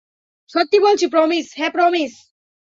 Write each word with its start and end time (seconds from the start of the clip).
সত্যি 0.49 0.77
বলছি, 0.79 1.05
প্রমিস, 1.07 1.45
হ্যাঁ 1.57 1.71
প্রমিস! 1.71 2.11